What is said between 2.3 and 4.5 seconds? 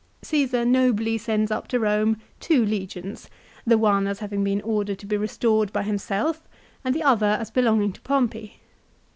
two legions, the one as having